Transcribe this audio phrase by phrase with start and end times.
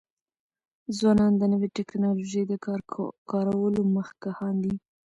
[0.97, 2.53] ځوانان د نوی ټکنالوژی د
[3.31, 4.73] کارولو مخکښان دي.